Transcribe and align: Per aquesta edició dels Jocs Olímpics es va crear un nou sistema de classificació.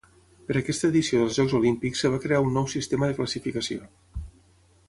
Per 0.45 0.55
aquesta 0.59 0.87
edició 0.93 1.19
dels 1.19 1.37
Jocs 1.41 1.53
Olímpics 1.59 2.03
es 2.09 2.13
va 2.15 2.21
crear 2.25 2.41
un 2.47 2.57
nou 2.59 2.69
sistema 2.75 3.11
de 3.11 3.17
classificació. 3.21 3.79